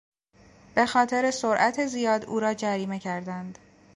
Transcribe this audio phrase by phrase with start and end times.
[0.75, 3.57] به خاطر سرعت زیاد او را جریمه کردند.